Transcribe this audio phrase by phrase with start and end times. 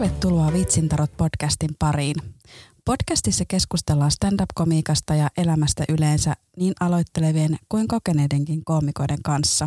[0.00, 2.16] Tervetuloa Vitsintarot podcastin pariin.
[2.84, 9.66] Podcastissa keskustellaan stand-up-komiikasta ja elämästä yleensä niin aloittelevien kuin kokeneidenkin koomikoiden kanssa.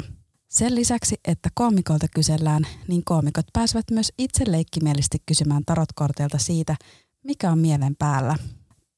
[0.50, 6.76] Sen lisäksi, että koomikolta kysellään, niin koomikot pääsevät myös itse leikkimielisesti kysymään tarotkorteilta siitä,
[7.24, 8.36] mikä on mielen päällä.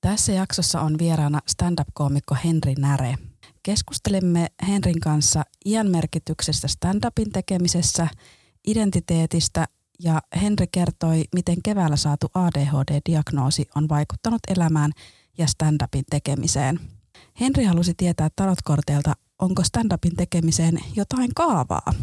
[0.01, 3.15] Tässä jaksossa on vieraana stand-up-koomikko Henri Näre.
[3.63, 8.07] Keskustelemme Henrin kanssa iän merkityksestä stand-upin tekemisessä,
[8.67, 9.67] identiteetistä
[9.99, 14.91] ja Henri kertoi, miten keväällä saatu ADHD-diagnoosi on vaikuttanut elämään
[15.37, 16.79] ja stand-upin tekemiseen.
[17.39, 21.93] Henri halusi tietää tarotkorteilta, onko stand-upin tekemiseen jotain kaavaa.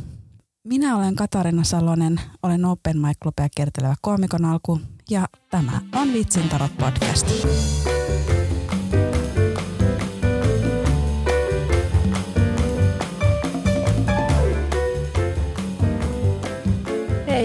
[0.65, 6.49] Minä olen Katarina Salonen, olen Open Mic Clubia kiertelevä koomikon alku ja tämä on Vitsin
[6.49, 7.27] tarot podcast.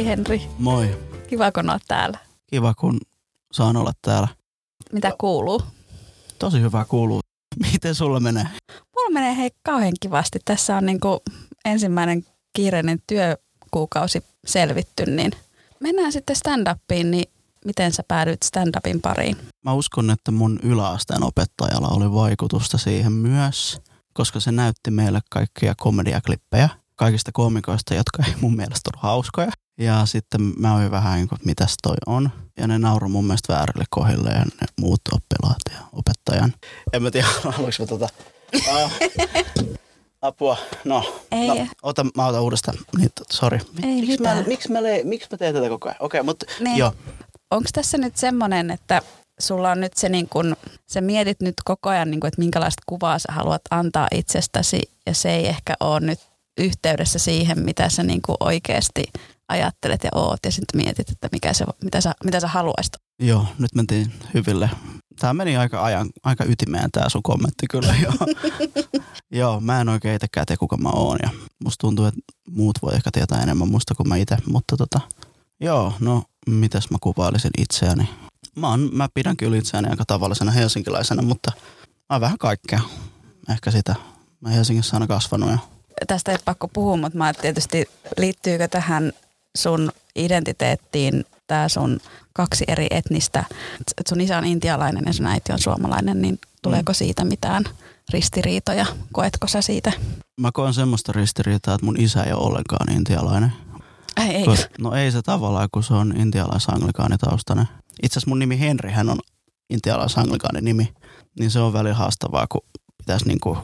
[0.08, 0.98] Henri, Moi.
[1.30, 2.18] kiva kun olet täällä.
[2.50, 3.00] Kiva, kun
[3.52, 4.28] saan olla täällä.
[4.92, 5.62] Mitä kuuluu?
[6.40, 7.20] Tosi hyvä kuuluu.
[7.72, 8.48] Miten sulla menee?
[8.96, 10.40] Mulla menee hei kauhean kivasti.
[10.46, 11.20] Tässä on niinku
[11.66, 15.32] ensimmäinen kiireinen työkuukausi selvitty, niin
[15.80, 17.26] mennään sitten stand-upiin, niin
[17.66, 19.38] miten sä päädyit stand-upin pariin?
[19.66, 23.82] Mä uskon, että mun yläasteen opettajalla oli vaikutusta siihen myös,
[24.14, 29.52] koska se näytti meille kaikkia komediaklippejä kaikista komikoista, jotka ei mun mielestä ollut hauskoja.
[29.78, 32.30] Ja sitten mä olin vähän niin kuin, että mitäs toi on.
[32.58, 36.54] Ja ne nauroi mun mielestä väärille kohdille ja ne muut oppilaat ja opettajan.
[36.94, 38.10] En mä tiedä, haluanko mä tota...
[38.72, 38.92] Ah,
[40.22, 40.58] apua.
[40.86, 41.48] No, Ei.
[41.48, 42.78] no ota, mä otan uudestaan.
[42.98, 43.60] Niin, sori.
[43.82, 45.98] Miksi mä, miksi mä, le, miksi mä teen tätä koko ajan?
[46.00, 46.78] Okei, okay, mutta Niin.
[46.78, 46.94] joo.
[47.52, 49.02] Onko tässä nyt semmoinen, että
[49.40, 50.56] sulla on nyt se niin kun,
[50.88, 55.14] sä mietit nyt koko ajan, niin kun, että minkälaista kuvaa sä haluat antaa itsestäsi ja
[55.14, 56.20] se ei ehkä ole nyt
[56.58, 59.04] yhteydessä siihen, mitä sä niin oikeasti
[59.50, 62.94] ajattelet ja oot ja sitten mietit, että mikä se, mitä, sä, mitä sä haluaisit.
[63.20, 64.70] Joo, nyt mentiin hyville.
[65.20, 67.96] Tämä meni aika, ajan, aika ytimeen tämä sun kommentti kyllä.
[68.04, 68.14] Joo.
[69.40, 71.30] joo, mä en oikein itsekään tiedä kuka mä oon ja
[71.64, 74.38] musta tuntuu, että muut voi ehkä tietää enemmän musta kuin mä itse.
[74.48, 75.02] Mutta tota,
[75.60, 78.10] joo, no mitäs mä kuvailisin itseäni?
[78.56, 81.52] Mä, oon, mä pidän kyllä itseäni aika tavallisena helsinkiläisenä, mutta
[81.88, 82.80] mä oon vähän kaikkea.
[83.50, 83.96] Ehkä sitä.
[84.42, 85.58] Mä Helsingissä aina kasvanut ja
[86.08, 87.86] Tästä ei pakko puhua, mutta mä tietysti
[88.18, 89.14] liittyykö tähän
[89.58, 92.00] sun identiteettiin tämä sun
[92.34, 93.44] kaksi eri etnistä,
[93.80, 97.64] että sun isä on intialainen ja sun äiti on suomalainen, niin tuleeko siitä mitään
[98.14, 98.86] ristiriitoja?
[99.14, 99.92] Koetko sä siitä?
[100.42, 103.54] mä koen semmoista ristiriitaa, että mun isä ei ole ollenkaan intialainen.
[104.18, 104.46] Ei, ei.
[104.46, 107.66] Kos- No ei se tavallaan, kun se on intialais-anglikaanitaustainen.
[108.04, 109.20] Itse asiassa mun nimi Henri, hän on
[109.70, 110.94] intialais-anglikaanin nimi,
[111.40, 112.62] niin se on välillä haastavaa, kun
[112.98, 113.58] pitäisi niinku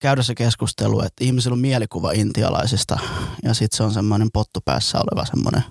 [0.00, 2.98] käydä se keskustelu, että ihmisillä on mielikuva intialaisista
[3.42, 5.62] ja sitten se on semmoinen pottupäässä oleva semmoinen,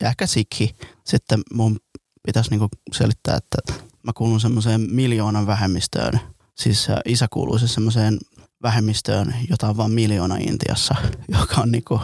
[0.00, 0.76] ja ehkä sikhi.
[1.04, 1.76] Sitten mun
[2.22, 3.58] pitäisi niinku selittää, että
[4.02, 6.20] mä kuulun semmoiseen miljoonan vähemmistöön.
[6.54, 8.18] Siis isä kuuluu siis semmoiseen
[8.62, 10.94] vähemmistöön, jota on vain miljoona Intiassa,
[11.40, 12.00] joka on niinku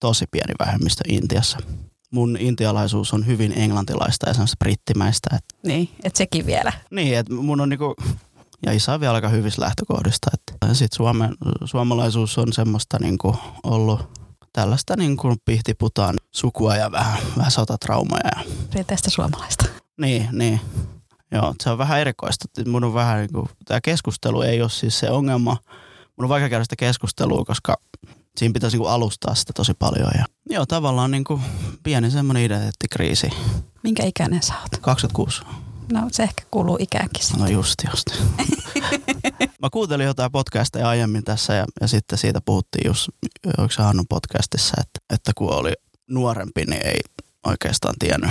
[0.00, 1.58] tosi pieni vähemmistö Intiassa.
[2.10, 5.36] Mun intialaisuus on hyvin englantilaista ja semmoista brittimäistä.
[5.36, 6.72] Et, Niin, että sekin vielä.
[6.90, 7.96] niin, että mun on niinku,
[8.66, 10.30] ja isä vielä aika hyvissä lähtökohdista.
[10.34, 11.34] Et, ja sit Suomen,
[11.64, 14.00] suomalaisuus on semmoista niinku ollut
[14.52, 18.30] tällaista niinku pihtiputaan sukua ja vähän, vähän sotatraumaja.
[18.36, 19.64] Ja, Perinteistä suomalaista.
[20.00, 20.60] niin, niin.
[21.32, 22.44] Joo, se on vähän erikoista.
[22.66, 25.56] Mun on vähän niinku, tämä keskustelu ei ole siis se ongelma.
[26.16, 27.76] Mun on vaikea käydä sitä keskustelua, koska
[28.36, 30.10] siinä pitäisi niinku alustaa sitä tosi paljon.
[30.18, 31.40] Ja, joo, tavallaan niinku
[31.82, 33.30] pieni semmoinen identiteettikriisi.
[33.82, 34.80] Minkä ikäinen sä oot?
[34.80, 35.42] 26.
[35.92, 37.22] No se ehkä kuuluu ikäänkin.
[37.38, 38.06] No just, just.
[39.62, 43.08] Mä kuuntelin jotain podcasteja aiemmin tässä ja, ja sitten siitä puhuttiin just,
[43.58, 45.72] oliko se Hannun podcastissa, että, että kun oli
[46.10, 47.00] nuorempi, niin ei
[47.46, 48.30] oikeastaan tiennyt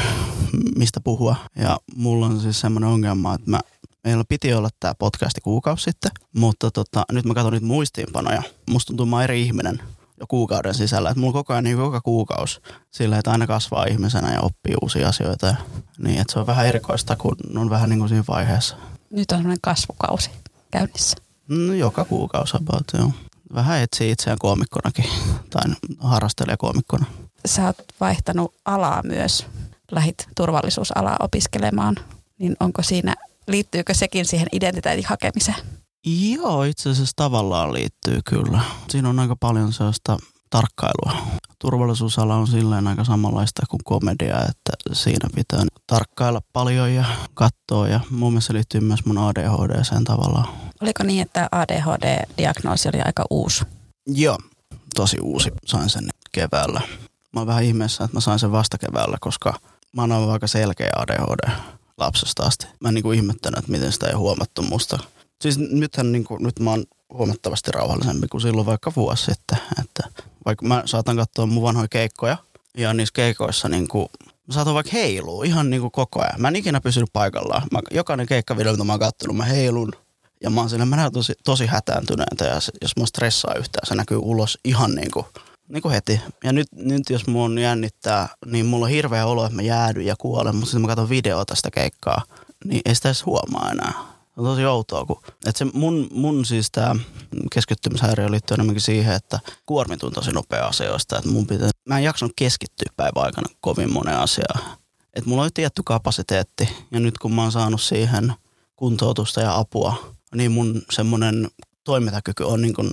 [0.76, 1.36] mistä puhua.
[1.56, 3.60] Ja mulla on siis semmoinen ongelma, että mä,
[4.04, 8.44] meillä piti olla tämä podcasti kuukausi sitten, mutta tota, nyt mä katson niitä muistiinpanoja.
[8.70, 9.82] Musta tuntuu, mä eri ihminen
[10.28, 11.10] kuukauden sisällä.
[11.10, 12.60] Että mulla koko ajan niin joka kuukausi
[12.92, 15.48] sillä, että aina kasvaa ihmisenä ja oppii uusia asioita.
[15.48, 15.56] Ja,
[15.98, 18.76] niin, että se on vähän erikoista, kun on vähän niin kuin siinä vaiheessa.
[19.10, 20.30] Nyt on semmoinen kasvukausi
[20.72, 21.18] käynnissä.
[21.50, 23.12] No, joka kuukausi about, joo.
[23.54, 25.06] Vähän etsii itseään koomikkonakin,
[25.50, 25.64] tai
[26.00, 27.06] harrastelijakoomikkona.
[27.46, 29.46] Sä oot vaihtanut alaa myös.
[29.92, 31.96] Lähit turvallisuusalaa opiskelemaan.
[32.38, 33.16] Niin onko siinä,
[33.48, 35.58] liittyykö sekin siihen identiteetin hakemiseen?
[36.06, 38.62] Joo, itse asiassa tavallaan liittyy kyllä.
[38.90, 40.18] Siinä on aika paljon sellaista
[40.50, 41.28] tarkkailua.
[41.60, 47.88] Turvallisuusala on silleen aika samanlaista kuin komedia, että siinä pitää tarkkailla paljon ja katsoa.
[47.88, 50.48] Ja mun mielestä se liittyy myös mun ADHDseen tavallaan.
[50.82, 53.64] Oliko niin, että ADHD-diagnoosi oli aika uusi?
[54.08, 54.38] Joo,
[54.96, 55.50] tosi uusi.
[55.66, 56.82] Sain sen keväällä.
[57.34, 59.54] Mä oon vähän ihmeessä, että mä sain sen vasta keväällä, koska
[59.94, 61.52] mä oon ollut aika selkeä ADHD
[61.98, 62.68] lapsesta asti.
[62.80, 65.00] Mä en niin kuin ihmettänyt, että miten sitä ei huomattu musta.
[65.42, 66.84] Siis nythän niin kuin, nyt mä oon
[67.14, 69.58] huomattavasti rauhallisempi kuin silloin vaikka vuosi sitten.
[69.80, 72.38] Että vaikka mä saatan katsoa mun vanhoja keikkoja
[72.78, 74.08] ja niissä keikoissa niin kuin,
[74.48, 76.42] mä saatan vaikka heilua ihan niin kuin koko ajan.
[76.42, 77.62] Mä en ikinä pysynyt paikallaan.
[77.72, 79.92] Mä, jokainen keikkavideo, mitä mä oon kattonut, mä heilun
[80.44, 83.88] ja mä oon siinä, mä näen tosi, tosi hätääntyneitä ja se, jos mä stressaa yhtään,
[83.88, 85.26] se näkyy ulos ihan niin kuin,
[85.68, 86.22] niin kuin heti.
[86.44, 90.16] Ja nyt, nyt jos mun jännittää, niin mulla on hirveä olo, että mä jäädyn ja
[90.20, 92.22] kuolen, mutta sitten mä katson videota tästä keikkaa,
[92.66, 94.11] niin ei sitä edes huomaa enää.
[94.38, 96.96] On tosi outoa, kun, että se mun, mun siis tämä
[97.54, 102.34] keskittymishäiriö liittyy enemmänkin siihen, että kuormitun tosi nopea asioista, että mun pitää, mä en jaksanut
[102.36, 104.62] keskittyä päivän aikana kovin monen asiaan.
[105.14, 108.34] Että mulla oli tietty kapasiteetti ja nyt kun mä oon saanut siihen
[108.76, 111.48] kuntoutusta ja apua, niin mun semmoinen
[111.84, 112.92] toimintakyky on niin kuin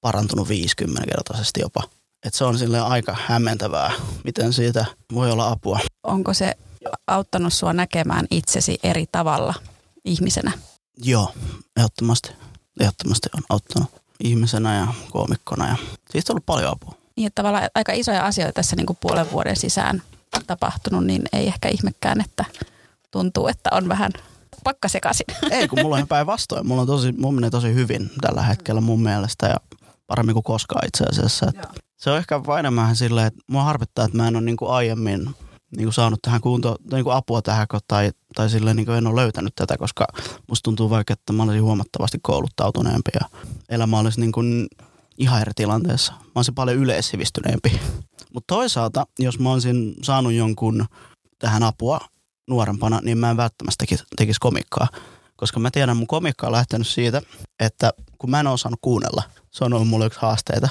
[0.00, 1.82] parantunut 50-kertaisesti jopa.
[2.26, 3.92] Et se on sille aika hämmentävää,
[4.24, 4.84] miten siitä
[5.14, 5.80] voi olla apua.
[6.02, 6.54] Onko se
[7.06, 9.54] auttanut sua näkemään itsesi eri tavalla
[10.04, 10.52] ihmisenä?
[10.96, 11.34] Joo,
[11.76, 12.30] ehdottomasti.
[12.80, 13.90] Ehdottomasti on auttanut
[14.24, 15.76] ihmisenä ja koomikkona ja
[16.10, 16.94] siitä on ollut paljon apua.
[17.16, 20.02] Niin, että tavallaan aika isoja asioita tässä niin kuin puolen vuoden sisään
[20.46, 22.44] tapahtunut, niin ei ehkä ihmekään, että
[23.10, 24.12] tuntuu, että on vähän
[24.64, 25.26] pakka sekaisin.
[25.50, 26.66] Ei, kun mulla on päinvastoin.
[26.66, 29.56] Mulla on tosi, mun menee tosi hyvin tällä hetkellä mun mielestä ja
[30.06, 31.46] paremmin kuin koskaan itse asiassa.
[31.48, 34.56] Että se on ehkä vain enemmän silleen, että mua harvittaa, että mä en ole niin
[34.56, 35.34] kuin aiemmin
[35.76, 39.06] niin kuin saanut tähän kunto, niin kuin apua tähän tai, tai silleen niin kuin en
[39.06, 40.06] ole löytänyt tätä, koska
[40.48, 43.38] musta tuntuu vaikka, että mä olisin huomattavasti kouluttautuneempi ja
[43.68, 44.66] elämä olisi niin kuin
[45.18, 46.12] ihan eri tilanteessa.
[46.12, 47.80] Mä olisin paljon yleissivistyneempi.
[48.34, 50.86] Mutta toisaalta, jos mä olisin saanut jonkun
[51.38, 52.00] tähän apua
[52.48, 54.88] nuorempana, niin mä en välttämättä tekisi, tekisi komikkaa.
[55.36, 57.22] Koska mä tiedän, mun komikka on lähtenyt siitä,
[57.60, 60.68] että kun mä en osannut kuunnella, se on ollut mulle yksi haasteita.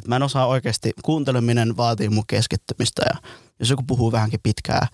[0.00, 4.86] Että mä en osaa oikeasti, kuunteleminen vaatii mun keskittymistä ja jos joku puhuu vähänkin pitkää,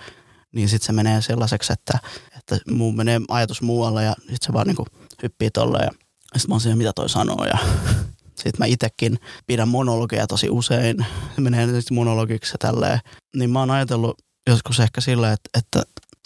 [0.55, 1.99] niin sitten se menee sellaiseksi, että,
[2.39, 4.87] että mun menee ajatus muualle ja sitten se vaan niinku
[5.23, 5.91] hyppii tolle ja
[6.37, 7.59] sitten mä oon siinä, mitä toi sanoo ja
[8.43, 12.99] sitten mä itekin pidän monologia tosi usein, se menee monologiksi ja tälleen.
[13.37, 15.83] Niin mä oon ajatellut joskus ehkä sillä, että, että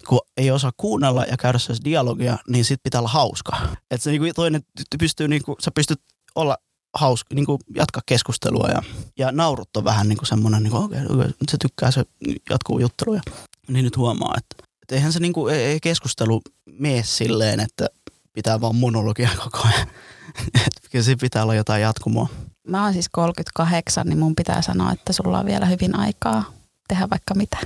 [0.09, 3.57] kun ei osaa kuunnella ja käydä se dialogia, niin sit pitää olla hauska.
[3.91, 4.63] Että se niinku toinen
[4.99, 6.01] pystyy, niinku, sä pystyt
[6.35, 6.57] olla
[6.95, 8.83] hauska, niinku jatkaa keskustelua ja,
[9.19, 12.05] ja naurut on vähän niinku semmoinen, niinku, okei, okay, okay, se tykkää, se
[12.51, 13.21] jatkuu jutteluja.
[13.69, 16.41] Niin nyt huomaa, että, että eihän se niinku, ei, ei keskustelu
[16.79, 17.89] mene silleen, että
[18.33, 19.89] pitää vaan monologia koko ajan.
[20.67, 22.29] että kyllä siinä pitää olla jotain jatkumoa.
[22.69, 26.45] Mä oon siis 38, niin mun pitää sanoa, että sulla on vielä hyvin aikaa
[26.89, 27.57] tehdä vaikka mitä.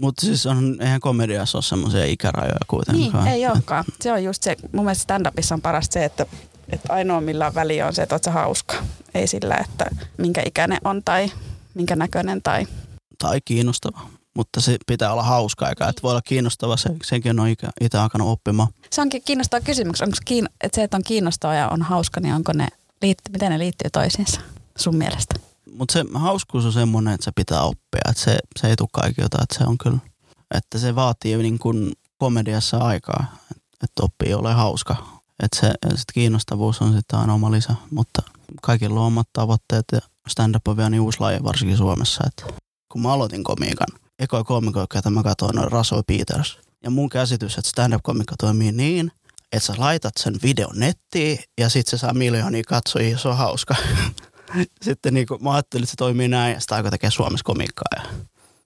[0.00, 3.24] Mutta siis on, eihän komediassa ole semmoisia ikärajoja kuitenkaan.
[3.24, 3.84] Niin, ei olekaan.
[4.00, 6.26] Se on just se, mun mielestä stand-upissa on parasta se, että,
[6.68, 8.74] että ainoa millä on väliä on se, että oot sä hauska.
[9.14, 11.32] Ei sillä, että minkä ikäinen on tai
[11.74, 12.66] minkä näköinen tai...
[13.18, 14.00] Tai kiinnostava.
[14.36, 17.48] Mutta se pitää olla hauska eikä, että voi olla kiinnostava, se, senkin on
[17.80, 18.68] itse alkanut oppimaan.
[18.90, 20.02] Se onkin kiinnostava kysymys.
[20.02, 22.68] Onko kiin, että se, että on kiinnostava ja on hauska, niin onko ne,
[23.02, 24.40] miten ne liittyy toisiinsa
[24.78, 25.34] sun mielestä?
[25.72, 28.00] Mutta se hauskuus on semmoinen, että se pitää oppia.
[28.10, 29.98] Että se, se ei tule kaikilta, että se on kyllä,
[30.54, 33.36] että se vaatii niin kuin komediassa aikaa,
[33.82, 35.15] että oppii ole hauska.
[35.42, 38.22] Että se sit kiinnostavuus on sitten aina oma lisä, mutta
[38.62, 42.24] kaikilla on omat tavoitteet ja stand-up on vielä niin uusi laji, varsinkin Suomessa.
[42.26, 42.60] Että
[42.92, 43.86] kun mä aloitin komiikan,
[44.18, 46.58] ekoja komikoja, että mä katsoin, on Rasoi Peters.
[46.82, 49.12] Ja mun käsitys, että stand-up-komikka toimii niin,
[49.52, 53.74] että sä laitat sen videon nettiin ja sitten se saa miljoonia katsojia se on hauska.
[54.82, 57.88] sitten niin kuin, mä ajattelin, että se toimii näin ja sitä alkoi tekee Suomessa komikkaa.
[57.96, 58.02] Ja,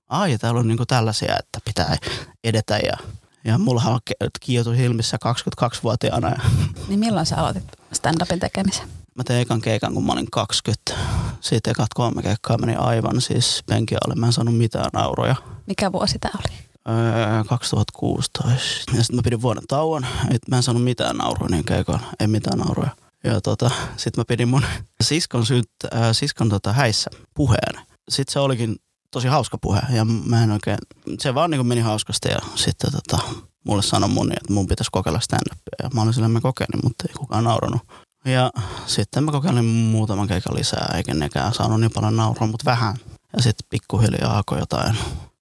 [0.09, 1.97] ai, täällä on niin kuin tällaisia, että pitää
[2.45, 2.97] edetä ja,
[3.45, 4.01] ja mulla on
[4.41, 6.29] kiitos ilmissä 22-vuotiaana.
[6.29, 6.41] Ja.
[6.89, 8.89] Niin milloin sä aloitit stand-upin tekemisen?
[9.15, 10.93] Mä tein ekan keikan, kun mä olin 20.
[11.41, 14.15] Siitä ekat kolme keikkaa meni aivan siis penki alle.
[14.15, 15.35] Mä en saanut mitään nauroja.
[15.67, 16.59] Mikä vuosi tää oli?
[16.89, 18.51] Öö, 2016.
[18.95, 20.07] Ja sitten mä pidin vuoden tauon.
[20.31, 22.07] Et mä en saanut mitään nauroja niin keikoilla.
[22.21, 22.91] Ei mitään nauroja.
[23.25, 24.65] Ja tota, sitten mä pidin mun
[25.03, 27.87] siskon, syyt, äh, siskon tota häissä puheen.
[28.09, 28.77] Sitten se olikin
[29.11, 30.79] tosi hauska puhe ja mä en oikein,
[31.19, 33.19] se vaan niin meni hauskasti ja sitten tota,
[33.67, 37.05] mulle sanoi mun, että mun pitäisi kokeilla stand Ja mä olin silleen, mä kokeilin, mutta
[37.09, 37.83] ei kukaan nauranut.
[38.25, 38.51] Ja
[38.87, 42.97] sitten mä kokeilin muutaman keikan lisää, eikä nekään saanut niin paljon naurua, mutta vähän.
[43.37, 44.97] Ja sitten pikkuhiljaa alkoi jotain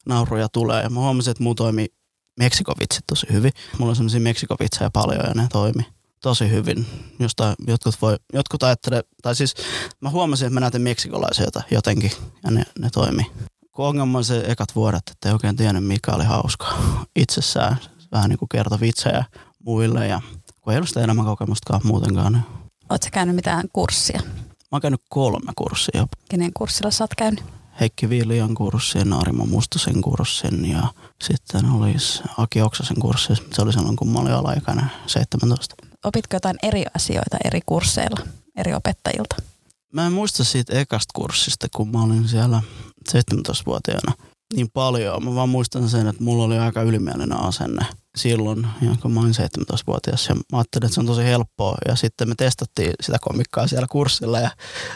[0.06, 0.84] nauruja tulee.
[0.84, 1.88] Ja mä huomasin, että muu toimi
[2.40, 3.52] Meksikovitsit tosi hyvin.
[3.78, 5.86] Mulla on semmoisia Meksikovitsejä paljon ja ne toimi
[6.22, 6.86] tosi hyvin.
[7.20, 9.56] Josta jotkut, voi, jotkut ajattelee, tai siis
[10.02, 12.12] mä huomasin, että mä näytin meksikolaisia jotenkin
[12.44, 13.32] ja ne, ne toimi.
[13.80, 16.66] Kun ongelma on se ekat vuodet, että ei oikein tiennyt mikä oli hauska
[17.16, 17.78] itsessään.
[18.12, 19.26] Vähän niin kuin kertoi vitsejä
[19.66, 20.22] muille ja
[20.62, 22.34] kun ei ollut sitä elämänkokemustakaan muutenkaan.
[22.34, 22.44] Niin.
[22.90, 24.22] Oletko käynyt mitään kurssia?
[24.22, 26.08] Mä oon käynyt kolme kurssia.
[26.30, 27.44] Kenen kurssilla sä oot käynyt?
[27.80, 30.88] Heikki Viilian kurssin, Arimo Mustosen kurssin ja
[31.24, 33.34] sitten olisi Aki Oksasen kurssi.
[33.54, 35.76] Se oli silloin, kun mä olin alaikäinen, 17.
[36.06, 38.20] Opitko jotain eri asioita eri kursseilla,
[38.56, 39.36] eri opettajilta?
[39.94, 42.62] Mä en muista siitä ekasta kurssista, kun mä olin siellä
[43.10, 44.14] 17-vuotiaana
[44.54, 45.24] niin paljon.
[45.24, 47.86] Mä vaan muistan sen, että mulla oli aika ylimielinen asenne
[48.18, 48.68] silloin,
[49.02, 50.28] kun mä olin 17-vuotias.
[50.28, 51.78] Ja mä ajattelin, että se on tosi helppoa.
[51.88, 54.40] Ja sitten me testattiin sitä komikkaa siellä kurssilla.
[54.40, 54.50] Ja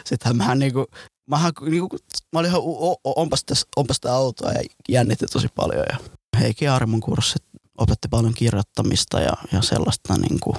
[0.06, 0.86] sitten mä niinku,
[1.30, 1.98] mä, niinku,
[2.34, 2.62] mä olin ihan,
[3.04, 5.86] onpas, täs, onpas tämä autoa ja jännitti tosi paljon.
[5.92, 5.98] Ja
[6.40, 7.44] Heikki Armon kurssit
[7.78, 10.58] opetti paljon kirjoittamista ja, ja sellaista niinku,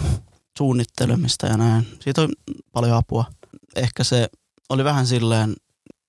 [0.58, 1.86] suunnittelemista ja näin.
[2.00, 2.28] Siitä on
[2.72, 3.24] paljon apua.
[3.76, 4.28] Ehkä se
[4.68, 5.54] oli vähän silleen,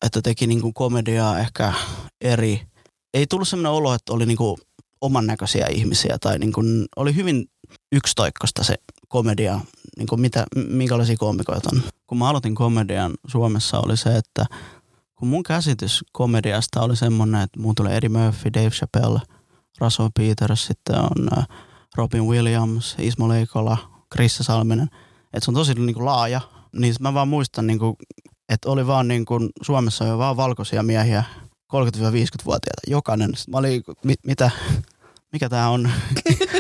[0.05, 1.73] että teki niinku komediaa ehkä
[2.21, 2.61] eri.
[3.13, 4.57] Ei tullut sellainen olo, että oli niinku
[5.01, 6.61] oman näköisiä ihmisiä tai niinku,
[6.95, 7.45] oli hyvin
[7.91, 8.75] yksitoikkoista se
[9.07, 9.59] komedia,
[9.97, 11.81] niinku mitä, minkälaisia komikoita on.
[12.07, 14.45] Kun mä aloitin komedian Suomessa oli se, että
[15.15, 19.19] kun mun käsitys komediasta oli semmoinen, että mun tulee Eddie Murphy, Dave Chappelle,
[19.79, 21.47] Russell Peters, sitten on äh,
[21.95, 23.77] Robin Williams, Ismo Leikola,
[24.09, 24.89] Krissa Salminen.
[25.33, 26.41] Että se on tosi niin kuin laaja.
[26.75, 27.95] Niin mä vaan muistan, niin kuin,
[28.49, 31.23] että oli vaan niin kuin, Suomessa jo vaan valkoisia miehiä,
[31.73, 33.35] 30-50-vuotiaita, jokainen.
[33.35, 34.51] Sitten mä olin, mit, mitä,
[35.31, 35.89] mikä tämä on?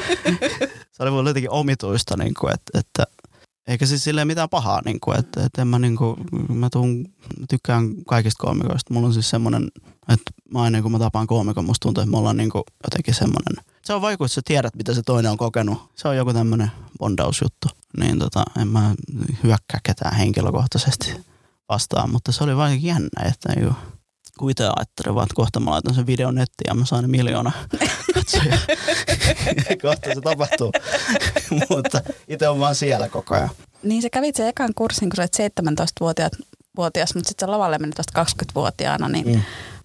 [0.91, 3.03] se oli mulle jotenkin omituista, niin kuin, että, että
[3.67, 6.17] eikä siis silleen mitään pahaa, niin kuin, että, että en mä, niin kuin,
[6.49, 7.05] mä tuun,
[7.49, 8.93] tykkään kaikista koomikoista.
[8.93, 9.67] Mulla on siis semmoinen,
[10.09, 13.13] että mä aina kun mä tapaan koomikon, musta tuntuu, että me ollaan niin kuin jotenkin
[13.13, 13.65] semmoinen.
[13.83, 15.91] Se on vaikka, että sä tiedät, mitä se toinen on kokenut.
[15.95, 17.67] Se on joku tämmöinen bondausjuttu.
[17.99, 18.95] Niin tota, en mä
[19.43, 21.13] hyökkää ketään henkilökohtaisesti
[21.69, 23.75] vastaan, mutta se oli vain jännä, että niin kuin,
[24.39, 27.51] kun itse ajattelin vaan, että kohta mä laitan sen videon nettiin ja mä saan miljoona
[28.15, 28.57] katsoja.
[29.81, 30.71] kohta se tapahtuu.
[31.69, 33.49] Mutta itse on vaan siellä koko ajan.
[33.83, 37.97] Niin se kävit sen ekan kurssin, kun sä olet 17-vuotias, mutta sitten sä lavalle menit
[37.97, 39.41] vasta 20-vuotiaana, niin mm.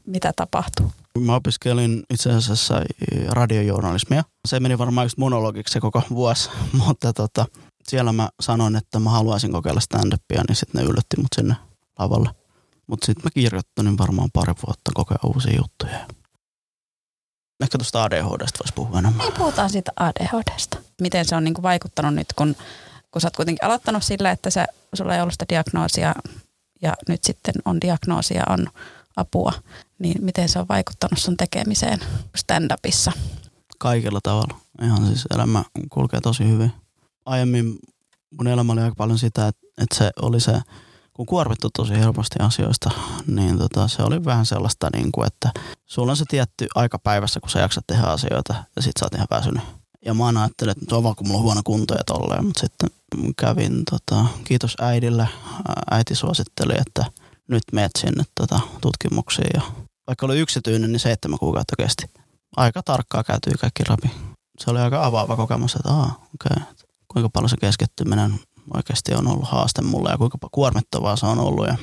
[0.07, 0.93] mitä tapahtuu?
[1.19, 2.83] Mä opiskelin itse asiassa
[3.29, 4.25] radiojournalismia.
[4.49, 7.47] Se meni varmaan just monologiksi se koko vuosi, mutta tota,
[7.91, 11.55] siellä mä sanoin, että mä haluaisin kokeilla stand-upia, niin sitten ne yllätti mut sinne
[11.99, 12.31] lavalle.
[12.87, 16.07] Mutta sitten mä kirjoittelin varmaan pari vuotta koko ajan uusia juttuja.
[17.61, 19.27] Ehkä tuosta ADHDsta voisi puhua enemmän.
[19.27, 20.79] Niin, puhutaan siitä ADHDsta.
[21.01, 22.57] Miten se on niinku vaikuttanut nyt, kun,
[23.11, 26.15] kun sä oot kuitenkin aloittanut sillä, että sä, sulla ei ollut sitä diagnoosia
[26.83, 28.67] ja nyt sitten on diagnoosia, on
[29.17, 29.53] apua.
[29.99, 32.01] Niin miten se on vaikuttanut sun tekemiseen
[32.39, 33.13] stand-upissa?
[33.79, 34.61] Kaikilla tavalla.
[34.83, 36.73] Ihan siis elämä kulkee tosi hyvin.
[37.31, 37.79] Aiemmin
[38.39, 40.61] mun elämä oli aika paljon sitä, että, että se oli se
[41.13, 42.91] kun kuormittu tosi helposti asioista,
[43.27, 45.51] niin tota, se oli vähän sellaista, niin kuin, että
[45.87, 49.15] sulla on se tietty aika päivässä, kun sä jaksat tehdä asioita ja sit sä oot
[49.15, 49.63] ihan väsynyt.
[50.05, 52.61] Ja mä aina ajattelin, että on vaan kun mulla on huono kunto ja tolleen, mutta
[52.61, 52.89] sitten
[53.37, 55.29] kävin, tota, kiitos äidille,
[55.91, 57.05] äiti suositteli, että
[57.49, 59.63] nyt meet sinne tota, tutkimuksiin ja
[60.07, 62.07] vaikka oli yksityinen, niin seitsemän kuukautta kesti.
[62.57, 64.11] Aika tarkkaa käytyi kaikki läpi.
[64.59, 66.90] Se oli aika avaava kokemus, että aa, okei, okay.
[67.13, 68.41] Kuinka paljon se keskittyminen
[68.75, 71.67] oikeasti on ollut haaste mulle ja kuinka kuormittavaa se on ollut.
[71.67, 71.77] Ja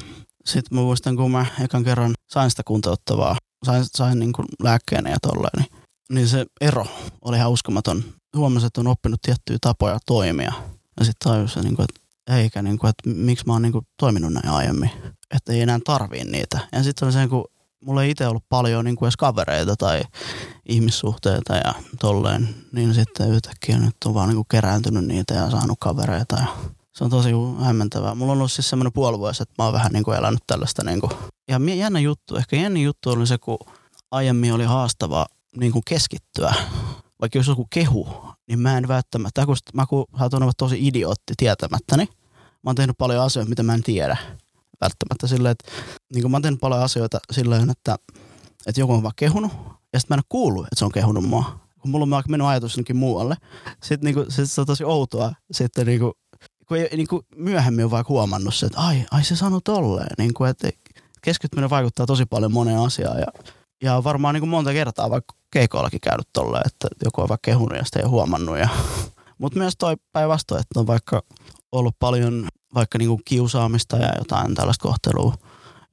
[0.46, 5.10] sitten mä muistan, kun mä ekan kerran sain sitä kuntouttavaa, sain, sain niin kuin lääkkeenä
[5.10, 6.86] ja tolleen, niin, niin se ero
[7.22, 8.04] oli ihan uskomaton.
[8.36, 10.54] Huomasin, että on oppinut tiettyjä tapoja toimia.
[11.00, 13.88] Ja sitten tajusin, niin kuin, että eikä, niin kuin, että miksi mä oon niin kuin,
[14.00, 14.92] toiminut näin aiemmin.
[15.36, 16.60] Että ei enää tarvii niitä.
[16.72, 17.46] Ja sitten oli se, kun
[17.86, 20.04] mulla ei itse ollut paljon niin kuin edes kavereita tai
[20.70, 25.78] ihmissuhteita ja tolleen, niin sitten yhtäkkiä nyt on vaan niin kuin kerääntynyt niitä ja saanut
[25.80, 26.48] kavereita ja
[26.98, 27.30] se on tosi
[27.60, 28.16] hämmentävää.
[28.16, 30.84] Mulla on ollut siis semmoinen puoli vuosi, että mä oon vähän niin kuin elänyt tällaista
[30.84, 31.12] niin kuin.
[31.50, 33.60] Ja jännä juttu, ehkä jännä juttu oli se, kun
[34.12, 36.54] aiemmin oli haastava niin kuin keskittyä.
[37.22, 38.08] Vaikka jos joku kehu,
[38.48, 42.06] niin mä en välttämättä, kun mä kun saatan olla tosi idiootti tietämättäni,
[42.64, 44.18] mä oon tehnyt paljon asioita, mitä mä en tiedä
[44.82, 45.72] välttämättä silleen, että
[46.14, 47.96] niin kuin mä tehnyt paljon asioita silleen, että,
[48.68, 49.52] että joku on vaan kehunut
[49.94, 51.60] ja sitten mä en ole kuullut, että se on kehunut mua.
[51.80, 53.36] Kun mulla on mennyt ajatus jonnekin muualle.
[53.84, 56.14] Sitten niin kuin, sit se on tosi outoa sitten niin kuin,
[56.68, 60.10] kun ei, niin kuin myöhemmin on vaikka huomannut se, että ai, ai se sanoi tolleen.
[60.18, 60.70] Niin kuin, että
[61.22, 63.28] keskittyminen vaikuttaa tosi paljon moneen asiaan ja,
[63.84, 67.78] ja varmaan niin kuin monta kertaa vaikka keikoillakin käynyt tolleen, että joku on vaikka kehunut
[67.78, 68.58] ja sitä ei huomannut.
[68.58, 68.70] Ja,
[69.38, 71.24] mutta myös toi päinvastoin, että on vaikka
[71.72, 75.34] ollut paljon vaikka niinku kiusaamista ja jotain tällaista kohtelua.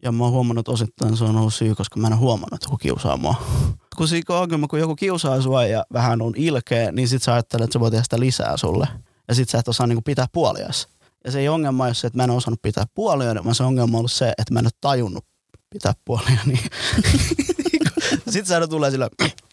[0.03, 2.77] Ja mä oon huomannut, osittain se on ollut syy, koska mä en huomannut, että joku
[2.77, 3.35] kiusaa mua.
[3.97, 7.65] Kun siinä ongelma, kun joku kiusaa sua ja vähän on ilkeä, niin sit sä ajattelet,
[7.65, 8.89] että se voi tehdä sitä lisää sulle.
[9.29, 10.89] Ja sit sä et osaa niinku pitää puolias.
[11.25, 13.97] Ja se ei ongelma ole se, että mä en osannut pitää puolia, vaan se ongelma
[13.97, 15.25] on ollut se, että mä en ole tajunnut
[15.71, 16.39] pitää puolia.
[16.47, 16.61] Niin.
[18.31, 19.09] Sitten se tulee sillä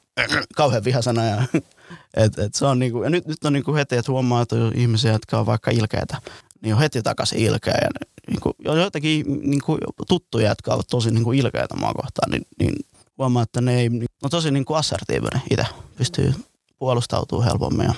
[0.56, 1.26] kauhean vihasana.
[1.26, 1.44] Ja,
[2.24, 4.72] et, et se on niinku, ja nyt, nyt on niinku heti, että huomaa, että on
[4.76, 6.18] ihmisiä, jotka on vaikka ilkeitä
[6.62, 7.77] niin on heti takaisin ilkeä.
[7.82, 7.89] Ja
[8.27, 12.48] niin kuin, joitakin niin kuin, tuttuja, jotka ovat tosi niin kuin ilkeitä mua kohtaan, niin,
[12.60, 12.75] niin
[13.18, 13.89] huomaa, että ne ei,
[14.24, 15.65] no tosi niin kuin assertiivinen itse,
[15.96, 16.34] pystyy
[16.80, 17.94] puolustautumaan helpommin ja,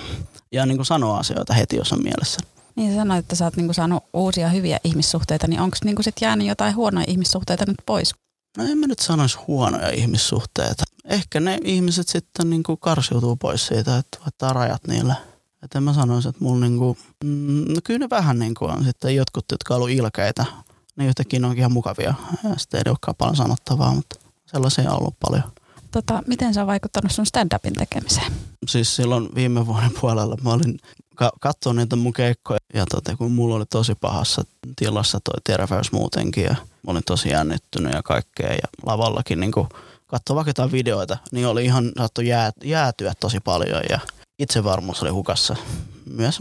[0.52, 2.40] ja niin kuin sanoa asioita heti, jos on mielessä.
[2.76, 6.46] Niin sanoit, että sä oot niinku saanut uusia hyviä ihmissuhteita, niin onko niinku sit jäänyt
[6.46, 8.14] jotain huonoja ihmissuhteita nyt pois?
[8.58, 10.84] No en mä nyt sanoisi huonoja ihmissuhteita.
[11.04, 15.14] Ehkä ne ihmiset sitten niinku karsiutuu pois siitä, että laittaa rajat niille.
[15.64, 19.44] Että mä sanoisi, että mulla niinku, mm, no kyllä ne vähän niinku on sitten jotkut,
[19.52, 20.44] jotka on ollut ilkeitä.
[20.96, 22.14] Ne yhtäkkiä on ihan mukavia.
[22.44, 24.16] Ja sitten ei olekaan paljon sanottavaa, mutta
[24.46, 25.42] sellaisia on ollut paljon.
[25.90, 28.32] Tota, miten se on vaikuttanut sun stand-upin tekemiseen?
[28.68, 30.78] Siis silloin viime vuoden puolella mä olin
[31.14, 34.42] ka- katsoin niitä mun keikkoja ja tota, kun mulla oli tosi pahassa
[34.76, 39.52] tilassa toi terveys muutenkin ja mä olin tosi jännittynyt ja kaikkea ja lavallakin niin
[40.06, 43.98] katsoin vaikka jotain videoita, niin oli ihan saattu jää, jäätyä tosi paljon ja
[44.38, 45.56] itsevarmuus oli hukassa
[46.10, 46.38] myös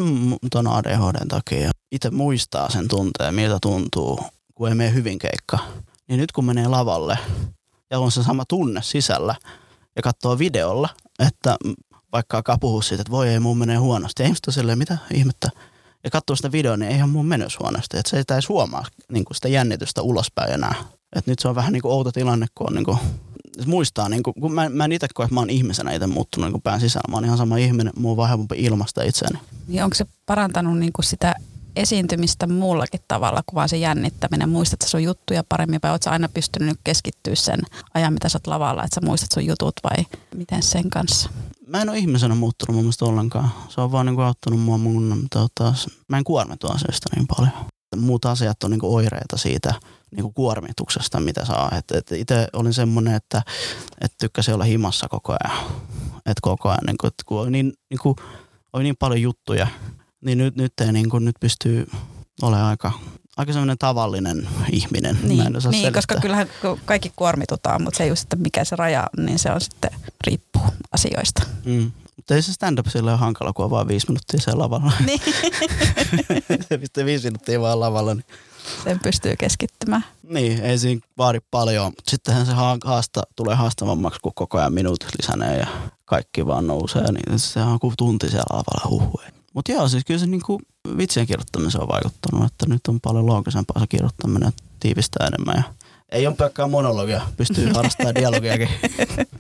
[0.51, 1.71] tuon ADHDn takia.
[1.91, 4.19] Itse muistaa sen tunteen, miltä tuntuu,
[4.55, 5.59] kun ei mene hyvin keikka.
[6.07, 7.17] Niin nyt kun menee lavalle
[7.91, 9.35] ja on se sama tunne sisällä
[9.95, 11.57] ja katsoo videolla, että
[12.11, 14.23] vaikka alkaa puhua siitä, että voi ei mun menee huonosti.
[14.23, 15.49] Ja ihmiset silleen, mitä ihmettä.
[16.03, 17.97] Ja katsoo sitä videoa, niin eihän mun mennyt huonosti.
[17.97, 20.75] Että se ei edes huomaa niin sitä jännitystä ulospäin enää.
[21.15, 22.97] Et nyt se on vähän niin kuin outo tilanne, kun on niin kuin,
[23.65, 26.51] muistaa, niin kuin, kun mä, mä en itse koe, että mä oon ihmisenä itse muuttunut
[26.51, 27.11] niin pään sisällä.
[27.11, 29.39] Mä oon ihan sama ihminen, mulla on vaan helpompi ilmasta itseäni.
[29.67, 31.35] Niin onko se parantanut niin kuin sitä
[31.75, 34.49] esiintymistä muullakin tavalla kuin vaan se jännittäminen?
[34.49, 37.59] Muistat sä sun juttuja paremmin vai oot sä aina pystynyt keskittyä sen
[37.93, 40.05] ajan, mitä sä oot lavalla, että sä muistat sun jutut vai
[40.35, 41.29] miten sen kanssa?
[41.67, 43.49] Mä en ole ihmisenä muuttunut mun mielestä ollenkaan.
[43.69, 45.73] Se on vaan niin kuin auttanut mua mun, tota,
[46.07, 47.51] mä en kuormitu asioista niin paljon.
[47.95, 49.73] Muut asiat on niin oireita siitä
[50.11, 51.71] niin kuin kuormituksesta, mitä saa.
[51.77, 53.41] Et, et itse olin semmoinen, että
[54.01, 55.63] et tykkäsin olla himassa koko ajan.
[56.25, 58.15] Et koko ajan, niin kuin, että kun oli niin, niin, kuin,
[58.73, 59.67] oli niin paljon juttuja,
[60.25, 61.87] niin nyt, nyt, ei, niin kuin, nyt pystyy
[62.41, 62.91] olemaan aika,
[63.37, 65.17] aika semmoinen tavallinen ihminen.
[65.23, 66.47] Niin, niin koska kyllähän
[66.85, 69.91] kaikki kuormitutaan, mutta se just, että mikä se raja niin se on sitten
[70.27, 71.43] riippuu asioista.
[71.65, 71.91] Mm.
[72.23, 74.91] Mutta ei se stand-up sille ole hankala, kun on vaan viisi minuuttia siellä lavalla.
[75.05, 75.19] Niin.
[76.69, 78.13] se pistää viisi minuuttia vaan lavalla.
[78.13, 78.25] Niin.
[78.83, 80.05] Sen pystyy keskittymään.
[80.23, 81.93] Niin, ei siinä vaadi paljon.
[82.07, 82.51] Sittenhän se
[82.85, 85.67] haasta, tulee haastavammaksi, kun koko ajan minuutit lisänee ja
[86.05, 87.11] kaikki vaan nousee.
[87.11, 89.29] Niin se on kuin tunti siellä lavalla huhuja.
[89.53, 90.61] Mutta joo, siis kyllä se niinku
[90.97, 95.63] vitsien kirjoittaminen on vaikuttanut, että nyt on paljon loogisempaa se kirjoittaminen, tiivistää enemmän ja
[96.13, 98.69] ei ole pelkkää monologia, pystyy harrastamaan dialogiakin.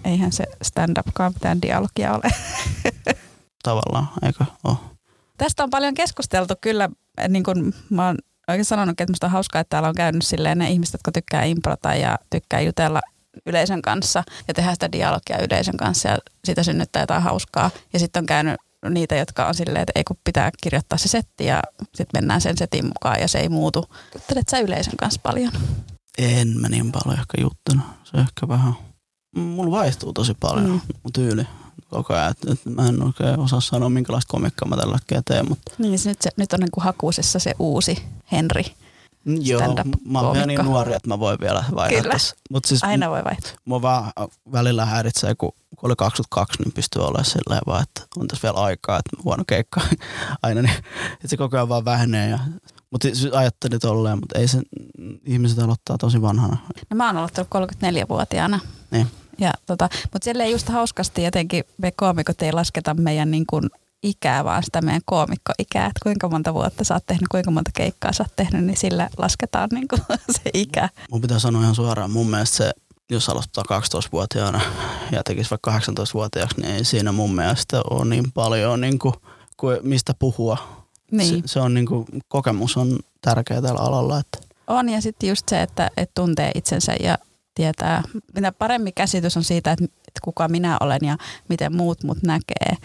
[0.05, 2.33] Eihän se stand-upkaan mitään dialogia ole.
[3.63, 4.77] Tavallaan, eikö ole?
[5.37, 6.89] Tästä on paljon keskusteltu kyllä,
[7.29, 8.17] niin kuin mä oon
[8.47, 11.43] oikein sanonut, että musta on hauskaa, että täällä on käynyt silleen ne ihmiset, jotka tykkää
[11.43, 13.01] improta ja tykkää jutella
[13.45, 17.71] yleisön kanssa ja tehdä sitä dialogia yleisön kanssa ja sitä synnyttää jotain hauskaa.
[17.93, 18.55] Ja sitten on käynyt
[18.89, 21.61] niitä, jotka on silleen, että ei kun pitää kirjoittaa se setti ja
[21.95, 23.85] sitten mennään sen setin mukaan ja se ei muutu.
[24.13, 25.51] Juttelet sä yleisön kanssa paljon?
[26.17, 27.85] En mä niin paljon ehkä juttanut.
[28.03, 28.73] Se ehkä vähän,
[29.35, 30.81] mulla vaihtuu tosi paljon mm.
[31.03, 31.45] mun tyyli
[31.93, 32.31] koko ajan.
[32.31, 35.49] Et, et mä en oikein osaa sanoa, minkälaista komikkaa mä tällä hetkellä teen.
[35.49, 35.71] Mutta...
[35.77, 38.63] Niin, se nyt, se, nyt on niin kuin hakuisessa se uusi Henri.
[39.25, 39.61] Joo,
[40.05, 42.17] mä oon vielä niin nuori, että mä voin vielä vaihtaa.
[42.49, 43.51] Mut siis aina voi vaihtaa.
[43.65, 44.11] Mua vaan
[44.51, 48.63] välillä häiritsee, kun, kun oli 22, niin pystyy olemaan silleen vaan, että on tässä vielä
[48.63, 49.81] aikaa, että huono keikka
[50.43, 50.75] aina, niin
[51.13, 52.29] että se koko ajan vaan vähenee.
[52.29, 52.39] Ja,
[52.91, 54.61] mutta siis ajattelin tolleen, mutta ei se,
[55.25, 56.57] ihmiset aloittaa tosi vanhana.
[56.89, 58.59] No mä oon aloittanut 34-vuotiaana.
[59.65, 63.69] Tota, mutta silleen just hauskasti jotenkin me koomikot ei lasketa meidän niin kuin
[64.03, 68.13] ikää, vaan sitä meidän koomikkoikää, että kuinka monta vuotta sä oot tehnyt, kuinka monta keikkaa
[68.13, 70.01] sä oot tehnyt, niin sillä lasketaan niin kuin
[70.43, 70.89] se ikä.
[71.11, 72.71] Mun pitää sanoa ihan suoraan, mun mielestä se,
[73.11, 74.61] jos aloittaa 12-vuotiaana
[75.11, 79.13] ja tekisi vaikka 18-vuotiaaksi, niin ei siinä mun mielestä ole niin paljon niin kuin,
[79.57, 80.57] kuin mistä puhua.
[81.11, 81.41] Niin.
[81.41, 84.19] Se, se on niin kuin, kokemus on tärkeä tällä alalla.
[84.19, 84.37] Että.
[84.67, 87.17] On ja sitten just se, että, että tuntee itsensä ja
[87.55, 88.03] tietää,
[88.35, 89.85] mitä paremmin käsitys on siitä, että,
[90.21, 91.17] kuka minä olen ja
[91.49, 92.77] miten muut mut näkee,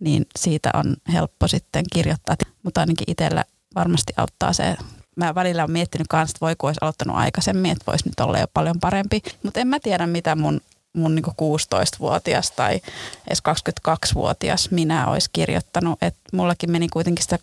[0.00, 2.36] niin siitä on helppo sitten kirjoittaa.
[2.62, 4.76] Mutta ainakin itsellä varmasti auttaa se.
[5.16, 8.46] Mä välillä olen miettinyt kanssa, että voiko olisi aloittanut aikaisemmin, että voisi nyt olla jo
[8.54, 9.22] paljon parempi.
[9.42, 10.60] Mutta en mä tiedä, mitä mun,
[10.94, 12.80] mun niin 16-vuotias tai
[13.26, 13.42] edes
[13.88, 16.02] 22-vuotias minä olisi kirjoittanut.
[16.02, 17.38] Et mullakin meni kuitenkin sitä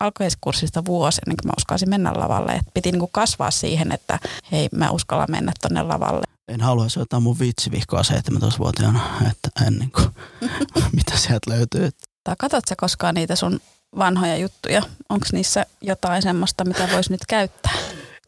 [0.00, 2.52] alkuiskurssista vuosi ennen kuin mä uskalsin mennä lavalle.
[2.52, 4.18] Et piti niin kasvaa siihen, että
[4.52, 9.92] hei, mä uskallan mennä tonne lavalle en haluaisi ottaa mun vitsivihkoa 17-vuotiaana, että en niin
[9.92, 10.08] kuin,
[10.96, 11.90] mitä sieltä löytyy.
[12.24, 13.60] Tai katsot sä koskaan niitä sun
[13.98, 14.82] vanhoja juttuja?
[15.08, 17.72] Onko niissä jotain semmoista, mitä voisi nyt käyttää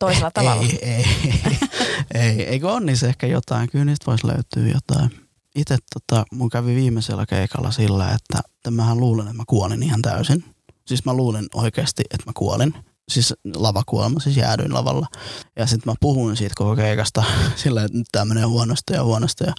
[0.04, 0.62] toisella tavalla?
[0.62, 1.58] Ei, ei, ei,
[2.14, 2.42] ei.
[2.42, 3.70] Eikö on niissä ehkä jotain?
[3.70, 5.10] Kyllä niistä voisi löytyä jotain.
[5.54, 10.02] Itse tota, mun kävi viimeisellä keikalla sillä, että, että mähän luulen, että mä kuolin ihan
[10.02, 10.44] täysin.
[10.86, 12.74] Siis mä luulen oikeasti, että mä kuolin.
[13.08, 15.06] siis lavakuolema, siis jäädyin lavalla.
[15.56, 17.24] Ja sitten mä puhuin siitä koko keikasta
[17.62, 19.44] sillä, että nyt tää menee huonosti ja huonosti.
[19.44, 19.54] Ja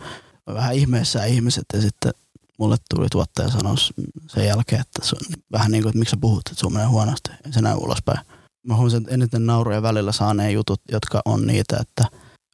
[0.53, 2.11] vähän ihmeessä ihmiset ja sitten
[2.59, 3.75] mulle tuli tuottaja sanoa
[4.27, 6.87] sen jälkeen, että se on vähän niin kuin, että miksi sä puhut, että sun menee
[6.87, 7.29] huonosti.
[7.45, 8.19] Ja se näy ulospäin.
[8.67, 12.03] Mä huomasin, että eniten nauruja välillä saaneen jutut, jotka on niitä, että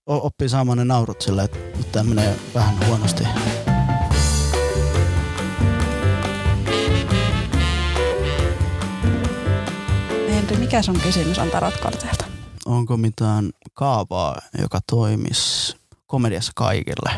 [0.06, 3.24] oppii saamaan ne naurut sillä, että nyt tämä menee vähän huonosti.
[10.30, 12.26] Henri, mikä sun kysymys on tarotkorteilta?
[12.66, 15.76] Onko mitään kaavaa, joka toimisi
[16.08, 17.12] komediassa kaikille?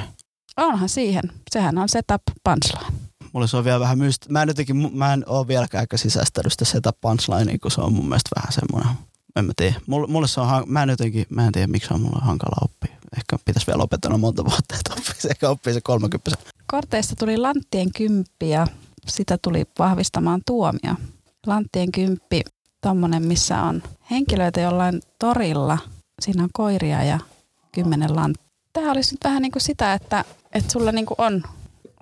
[0.58, 1.24] Onhan siihen.
[1.52, 3.03] Sehän on setup punchline.
[3.34, 4.30] Mulle se on vielä vähän myst...
[4.30, 8.10] Mä en, jotenkin, mä en ole vieläkään sisäistänyt sitä setup punchline, kun se on mun
[8.10, 8.94] mielestä vähän semmoinen.
[9.36, 9.76] En mä tiedä.
[9.88, 12.56] Mulle, mulle se on, mä en jotenkin, mä en tiedä miksi se on mulle hankala
[12.62, 12.96] oppia.
[13.18, 16.32] Ehkä pitäisi vielä opetella monta vuotta, että oppisi, ehkä oppii se 30.
[16.68, 18.68] Korteista tuli Lanttien kymppi ja
[19.08, 20.96] sitä tuli vahvistamaan tuomio.
[21.48, 22.42] Lanttien kymppi,
[22.82, 25.78] tommonen, missä on henkilöitä jollain torilla.
[26.22, 27.20] Siinä on koiria ja
[27.72, 28.44] kymmenen lanttia.
[28.74, 31.44] Tämä olisi nyt vähän niin kuin sitä, että, että sulla niin kuin on,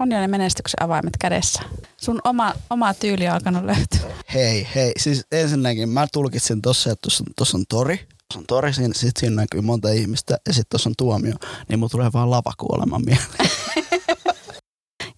[0.02, 1.62] on jo ne menestyksen avaimet kädessä.
[1.98, 4.16] Sun oma, oma tyyli on alkanut löytyä.
[4.34, 4.94] Hei, hei.
[4.98, 7.98] Siis ensinnäkin mä tulkitsin tossa, että tuossa on, tossa on tori.
[7.98, 11.36] Tuossa on tori, siinä, sit siinä näkyy monta ihmistä ja sitten tuossa on tuomio.
[11.70, 13.52] Niin mulla tulee vaan lavakuolema mieleen.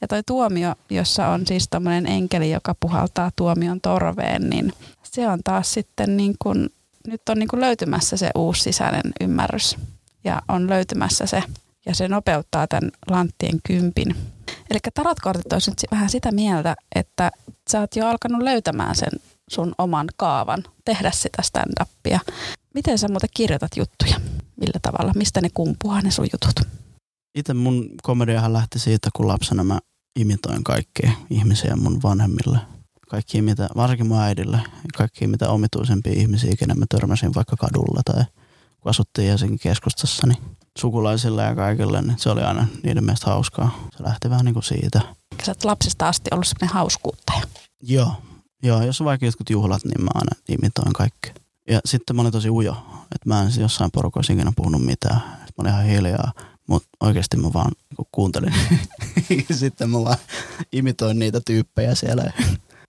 [0.01, 5.39] Ja toi tuomio, jossa on siis tämmöinen enkeli, joka puhaltaa tuomion torveen, niin se on
[5.43, 6.69] taas sitten niin kuin,
[7.07, 9.77] nyt on niin kuin löytymässä se uusi sisäinen ymmärrys
[10.23, 11.43] ja on löytymässä se
[11.85, 14.15] ja se nopeuttaa tämän lanttien kympin.
[14.69, 17.31] Eli tarotkortit olisi nyt vähän sitä mieltä, että
[17.69, 19.11] sä oot jo alkanut löytämään sen
[19.49, 22.19] sun oman kaavan, tehdä sitä stand-upia.
[22.73, 24.15] Miten sä muuten kirjoitat juttuja?
[24.55, 25.13] Millä tavalla?
[25.15, 26.67] Mistä ne kumpuaa ne sun jutut?
[27.35, 29.79] Itse mun komediahan lähti siitä, kun lapsena mä
[30.19, 32.59] imitoin kaikkia ihmisiä mun vanhemmille.
[33.09, 34.59] Kaikki mitä, varsinkin mun äidille,
[34.97, 38.23] kaikki mitä omituisempia ihmisiä, kenen mä törmäsin vaikka kadulla tai
[38.83, 40.37] kun asuttiin Helsingin keskustassa, niin
[40.77, 43.87] sukulaisille ja kaikille, niin se oli aina niiden mielestä hauskaa.
[43.97, 45.01] Se lähti vähän niin kuin siitä.
[45.43, 47.41] Sä oot lapsesta asti ollut sellainen hauskuuttaja.
[47.81, 48.11] Joo,
[48.63, 51.31] joo, jos on vaikka jotkut juhlat, niin mä aina imitoin kaikki.
[51.69, 52.71] Ja sitten mä olin tosi ujo,
[53.15, 55.15] että mä en jossain porukoissa ikinä puhunut mitään.
[55.15, 56.31] Mä olin ihan hiljaa,
[56.67, 58.53] mutta oikeasti mä vaan niin kuuntelin.
[59.59, 60.17] sitten mä vaan
[60.71, 62.23] imitoin niitä tyyppejä siellä.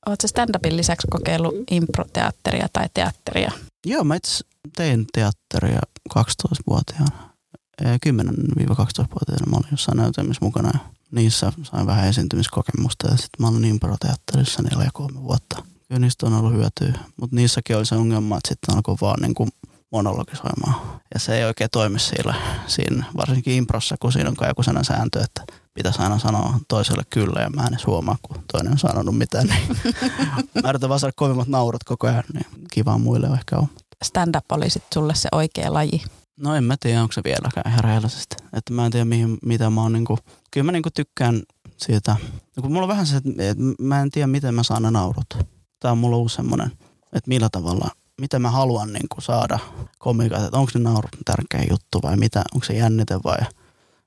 [0.07, 3.53] Oletko stand-upin lisäksi kokeillut improteatteria tai teatteria?
[3.87, 4.45] Joo, mä itse
[4.77, 5.81] tein teatteria
[6.19, 7.35] 12-vuotiaana.
[7.83, 10.79] 10-12-vuotiaana mä olin jossain näytelmissä mukana ja
[11.11, 15.63] niissä sain vähän esiintymiskokemusta ja sitten mä olin improteatterissa neljä kolme vuotta.
[15.89, 19.35] Kyllä niistä on ollut hyötyä, mutta niissäkin oli se ongelma, että sitten alkoi vaan niin
[19.35, 19.51] kuin
[19.93, 21.01] monologisoimaan.
[21.15, 22.35] Ja se ei oikein toimi siellä,
[22.67, 27.41] siinä, varsinkin improssa, kun siinä on joku sellainen sääntö, että pitäisi aina sanoa toiselle kyllä
[27.41, 29.47] ja mä en edes huomaa, kun toinen on sanonut mitään.
[29.47, 29.79] Niin
[30.63, 33.69] mä yritän vaan saada kovimmat naurut koko ajan, niin kivaa muille ehkä on.
[34.05, 36.03] Stand-up oli sitten sulle se oikea laji.
[36.37, 38.37] No en mä tiedä, onko se vieläkään ihan rehellisesti.
[38.53, 40.19] Että mä en tiedä, mihin, mitä mä oon niinku,
[40.51, 41.43] kyllä mä niinku tykkään
[41.77, 42.17] siitä.
[42.57, 45.35] No kun mulla on vähän se, että mä en tiedä, miten mä saan ne naurut.
[45.81, 46.71] Tää on mulla uusi semmonen,
[47.13, 47.91] että millä tavalla,
[48.21, 49.59] mitä mä haluan niinku saada
[49.99, 53.39] komikat, että onko ne naurut tärkeä juttu vai mitä, onko se jännite vai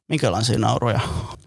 [0.10, 1.00] minkälaisia nauruja.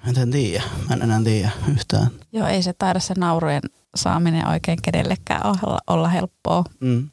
[0.07, 2.11] En tiedä, mä en enää tiedä yhtään.
[2.33, 3.63] Joo, ei se taida se naurujen
[3.95, 6.65] saaminen oikein kenellekään olla, olla helppoa.
[6.81, 7.09] Mm.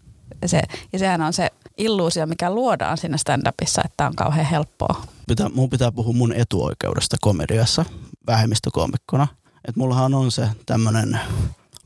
[0.46, 0.62] Se,
[0.94, 5.02] ja sehän on se illuusio, mikä luodaan siinä stand-upissa, että on kauhean helppoa.
[5.28, 7.86] Pitää, mun pitää puhua mun etuoikeudesta komediassa
[8.28, 9.28] vähemmistökomikkona.
[9.68, 11.20] Että mullahan on se tämmöinen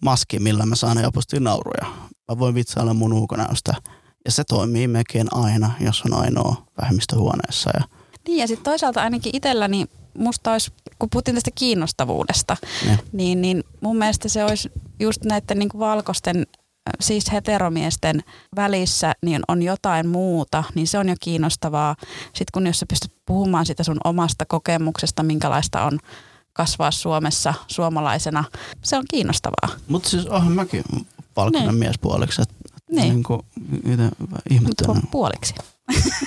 [0.01, 1.85] maski, millä mä saan helposti nauruja.
[2.29, 3.73] Mä voin vitsailla mun ulkonäöstä.
[4.25, 7.69] Ja se toimii melkein aina, jos on ainoa vähemmistöhuoneessa.
[7.73, 7.83] Ja
[8.27, 9.85] niin ja sitten toisaalta ainakin itselläni
[10.17, 12.99] musta olisi, kun puhuttiin tästä kiinnostavuudesta, ne.
[13.11, 16.47] niin, niin mun mielestä se olisi just näiden niin valkoisten
[16.99, 18.23] siis heteromiesten
[18.55, 21.95] välissä niin on jotain muuta, niin se on jo kiinnostavaa.
[22.23, 25.99] Sitten kun jos sä pystyt puhumaan sitä sun omasta kokemuksesta, minkälaista on
[26.53, 28.43] kasvaa Suomessa suomalaisena,
[28.83, 29.77] se on kiinnostavaa.
[29.87, 30.83] Mutta siis onhan mäkin
[31.35, 31.79] valkoinen niin.
[31.79, 32.41] mies puoliksi.
[32.41, 32.55] Että
[32.91, 33.09] niin.
[33.09, 33.41] niin kuin,
[34.49, 35.01] ihmettelen.
[35.11, 35.55] Puoliksi.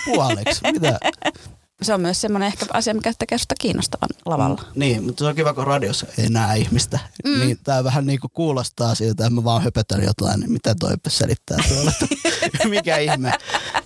[0.04, 0.60] Puoliksi?
[0.72, 0.98] Mitä?
[1.84, 4.62] se on myös semmoinen ehkä asia, mikä tekee sitä kiinnostavan lavalla.
[4.62, 6.98] Mm, niin, mutta se on kiva, kun radiossa ei näe ihmistä.
[7.24, 7.38] Mm.
[7.38, 10.94] Niin tämä vähän niin kuin kuulostaa siltä, että mä vaan höpötän jotain, niin mitä toi
[11.08, 11.92] selittää tuolla.
[12.68, 13.32] mikä ihme.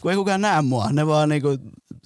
[0.00, 1.58] Kun ei kukaan näe mua, ne vaan niin kuin,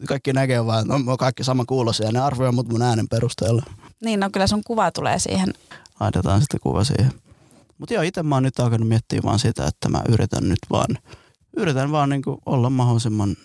[0.09, 3.63] kaikki näkee vaan, no, on kaikki sama kuulosia ja ne arvioivat mut mun äänen perusteella.
[4.05, 5.55] Niin, no kyllä sun kuva tulee siihen.
[6.01, 7.13] Laitetaan sitten kuva siihen.
[7.79, 10.99] Mutta joo, itse mä oon nyt alkanut miettiä vaan sitä, että mä yritän nyt vaan,
[11.57, 13.37] yritän vaan niin kuin olla mahdollisimman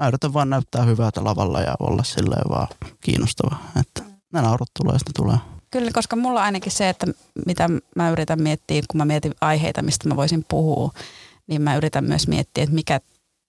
[0.00, 2.68] mä yritän vaan näyttää hyvältä lavalla ja olla silleen vaan
[3.00, 3.56] kiinnostava.
[3.80, 4.02] Että
[4.32, 5.36] ne naurut tulee, sitten tulee.
[5.70, 7.06] Kyllä, koska mulla ainakin se, että
[7.46, 10.90] mitä mä yritän miettiä, kun mä mietin aiheita, mistä mä voisin puhua,
[11.46, 13.00] niin mä yritän myös miettiä, että mikä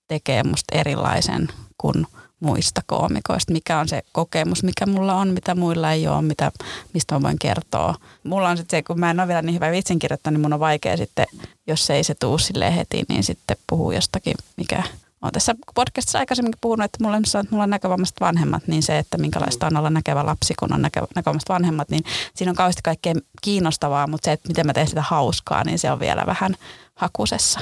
[0.07, 2.07] tekee musta erilaisen kuin
[2.39, 6.51] muista koomikoista, mikä on se kokemus, mikä mulla on, mitä muilla ei ole, mitä,
[6.93, 7.95] mistä mä voin kertoa.
[8.23, 10.59] Mulla on sitten se, kun mä en ole vielä niin hyvä vitsinkirjoittaa, niin mun on
[10.59, 11.25] vaikea sitten,
[11.67, 14.83] jos ei se tuu silleen heti, niin sitten puhuu jostakin, mikä
[15.25, 19.17] olen tässä podcastissa aikaisemminkin puhunut, että mulla, että mulla on näkövammaiset vanhemmat, niin se, että
[19.17, 22.03] minkälaista on olla näkevä lapsi, kun on näkö, näkövammaiset vanhemmat, niin
[22.35, 25.91] siinä on kauheasti kaikkea kiinnostavaa, mutta se, että miten mä teen sitä hauskaa, niin se
[25.91, 26.55] on vielä vähän
[26.95, 27.59] hakusessa.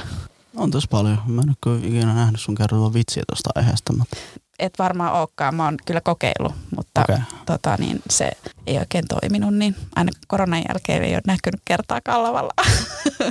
[0.56, 1.18] On tosi paljon.
[1.26, 3.92] Mä en ole ikinä nähnyt sun kertoa vitsiä tuosta aiheesta.
[3.92, 4.16] Mutta...
[4.58, 5.54] Et varmaan olekaan.
[5.54, 7.18] Mä oon kyllä kokeillut, mutta okay.
[7.46, 8.30] tota, niin se
[8.66, 9.54] ei oikein toiminut.
[9.54, 12.52] Niin aina koronan jälkeen ei ole näkynyt kertaa kallavalla,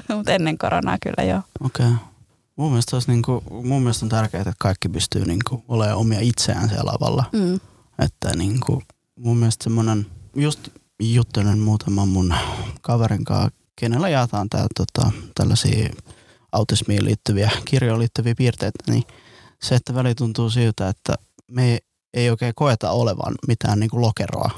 [0.15, 1.41] mutta ennen koronaa kyllä joo.
[1.65, 1.85] Okei.
[1.85, 2.12] Okay.
[2.55, 6.69] Mun mielestä, olisi niinku, mun mielestä on tärkeää, että kaikki pystyy niinku olemaan omia itseään
[6.69, 7.25] siellä lavalla.
[7.31, 7.59] Mm.
[7.99, 8.83] Että niinku,
[9.19, 12.33] mun mielestä semmoinen, just juttelen muutaman mun
[12.81, 15.89] kaverin kanssa, kenellä jaetaan tää, tota, tällaisia
[16.51, 19.03] autismiin liittyviä, kirjoon liittyviä piirteitä, niin
[19.63, 21.15] se, että väli tuntuu siltä, että
[21.51, 21.79] me
[22.13, 24.51] ei oikein koeta olevan mitään niin kuin lokeroa,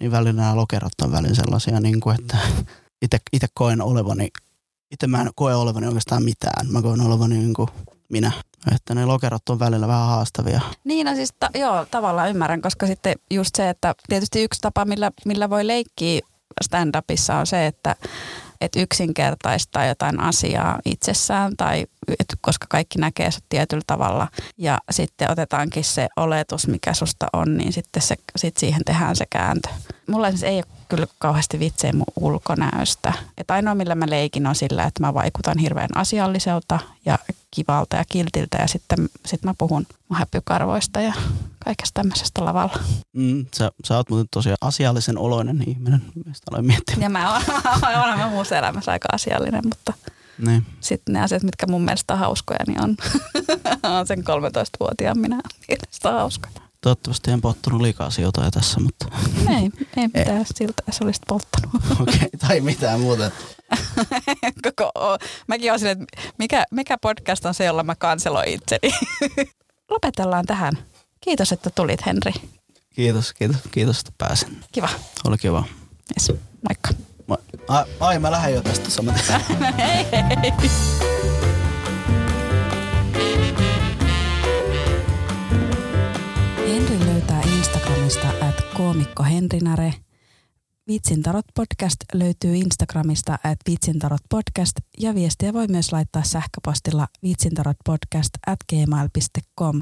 [0.00, 2.38] niin välillä nämä lokerot on välin sellaisia, niin kuin, että
[3.32, 4.28] itse koen olevani,
[4.90, 6.72] itse mä en koe olevani oikeastaan mitään.
[6.72, 7.68] Mä koen olevani niin kuin
[8.08, 8.32] minä.
[8.74, 10.60] Että ne lokerot on välillä vähän haastavia.
[10.84, 14.84] Niin, no siis ta- joo, tavallaan ymmärrän, koska sitten just se, että tietysti yksi tapa,
[14.84, 16.20] millä, millä voi leikkiä
[16.64, 17.96] stand-upissa on se, että
[18.60, 25.30] että yksinkertaistaa jotain asiaa itsessään tai et, koska kaikki näkee se tietyllä tavalla ja sitten
[25.30, 29.68] otetaankin se oletus, mikä susta on, niin sitten se, sit siihen tehdään se kääntö.
[30.06, 33.12] Mulla siis ei ole kyllä kauheasti vitsejä mun ulkonäöstä.
[33.38, 37.18] Et ainoa millä mä leikin on sillä, että mä vaikutan hirveän asialliselta ja
[37.50, 41.12] kivalta ja kiltiltä ja sitten sit mä puhun häpykarvoista ja
[41.64, 42.78] kaikesta tämmöisestä lavalla.
[43.12, 47.02] Mm, sä, sä oot muuten tosiaan asiallisen oloinen ihminen, mistä olen miettinyt.
[47.02, 47.44] Ja mä olen,
[48.04, 49.92] olen muussa elämässä aika asiallinen, mutta
[50.38, 50.66] niin.
[50.80, 52.96] sitten ne asiat, mitkä mun mielestä on hauskoja, niin on,
[53.98, 56.69] on sen 13-vuotiaan minä mielestä hauskoja.
[56.80, 59.06] Toivottavasti en polttanut liikaa asioita jo tässä, mutta...
[59.48, 60.44] Ei, ei mitään ei.
[60.54, 61.74] siltä, jos olisit polttanut.
[62.00, 63.30] Okei, okay, tai mitään muuta.
[64.64, 64.92] Koko,
[65.46, 66.04] mäkin olisin, että
[66.38, 68.90] mikä, mikä podcast on se, jolla mä kanseloin itseni.
[69.90, 70.72] Lopetellaan tähän.
[71.20, 72.32] Kiitos, että tulit, Henri.
[72.94, 74.60] Kiitos, kiitos, kiitos, että pääsin.
[74.72, 74.88] Kiva.
[75.24, 75.64] Oli kiva.
[76.18, 76.40] Yes.
[76.68, 76.90] Moikka.
[77.26, 77.38] Moi.
[77.68, 79.40] Ai, ai mä lähden jo tästä samaten.
[79.78, 80.70] hei, hei.
[88.10, 89.94] Instagramista at koomikko Henrinare.
[90.88, 98.58] Vitsintarot podcast löytyy Instagramista at vitsintarot podcast ja viestiä voi myös laittaa sähköpostilla vitsintarotpodcast at
[98.68, 99.80] gmail.com.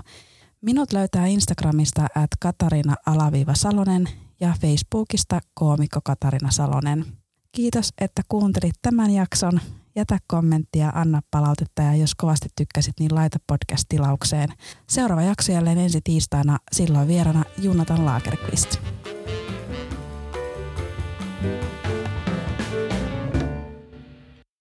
[0.61, 4.09] Minut löytää Instagramista at Katarina-Salonen
[4.41, 7.05] ja Facebookista koomikko Katarina Salonen.
[7.53, 9.61] Kiitos, että kuuntelit tämän jakson.
[9.97, 14.49] Jätä kommenttia, anna palautetta ja jos kovasti tykkäsit, niin laita podcast-tilaukseen.
[14.89, 18.98] Seuraava jakso jälleen ensi tiistaina, silloin vierana Junatan Lagerqvist.